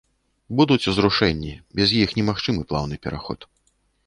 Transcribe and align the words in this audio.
Будуць 0.61 0.87
узрушэнні, 0.91 1.51
без 1.81 1.93
іх 2.01 2.17
немагчымы 2.21 2.67
плаўны 2.73 2.95
пераход. 3.05 3.39